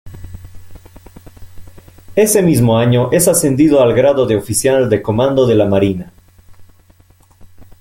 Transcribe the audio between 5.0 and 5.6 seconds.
comando de